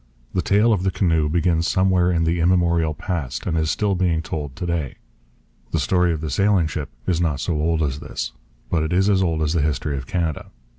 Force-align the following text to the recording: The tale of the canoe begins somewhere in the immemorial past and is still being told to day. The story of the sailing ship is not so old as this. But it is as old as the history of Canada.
The 0.33 0.41
tale 0.41 0.73
of 0.73 0.81
the 0.81 0.89
canoe 0.89 1.29
begins 1.29 1.67
somewhere 1.67 2.09
in 2.11 2.23
the 2.23 2.39
immemorial 2.39 2.95
past 2.95 3.45
and 3.45 3.55
is 3.55 3.69
still 3.69 3.93
being 3.93 4.23
told 4.23 4.55
to 4.55 4.65
day. 4.65 4.95
The 5.69 5.79
story 5.79 6.11
of 6.11 6.21
the 6.21 6.31
sailing 6.31 6.65
ship 6.65 6.89
is 7.05 7.21
not 7.21 7.39
so 7.39 7.53
old 7.53 7.83
as 7.83 7.99
this. 7.99 8.31
But 8.71 8.81
it 8.81 8.93
is 8.93 9.11
as 9.11 9.21
old 9.21 9.43
as 9.43 9.53
the 9.53 9.61
history 9.61 9.95
of 9.97 10.07
Canada. 10.07 10.49